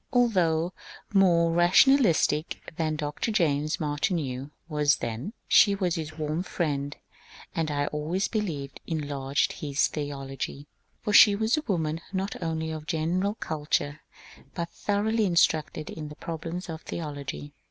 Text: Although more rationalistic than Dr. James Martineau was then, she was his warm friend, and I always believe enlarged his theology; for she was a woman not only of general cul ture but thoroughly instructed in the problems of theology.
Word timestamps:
Although 0.11 0.73
more 1.13 1.51
rationalistic 1.51 2.71
than 2.75 2.95
Dr. 2.95 3.29
James 3.29 3.79
Martineau 3.79 4.49
was 4.67 4.95
then, 4.95 5.33
she 5.47 5.75
was 5.75 5.93
his 5.93 6.17
warm 6.17 6.41
friend, 6.41 6.97
and 7.53 7.69
I 7.69 7.85
always 7.85 8.27
believe 8.27 8.71
enlarged 8.87 9.53
his 9.53 9.87
theology; 9.87 10.65
for 11.03 11.13
she 11.13 11.35
was 11.35 11.55
a 11.55 11.61
woman 11.67 12.01
not 12.11 12.41
only 12.41 12.71
of 12.71 12.87
general 12.87 13.35
cul 13.35 13.67
ture 13.67 13.99
but 14.55 14.69
thoroughly 14.71 15.25
instructed 15.27 15.91
in 15.91 16.09
the 16.09 16.15
problems 16.15 16.67
of 16.67 16.81
theology. 16.81 17.53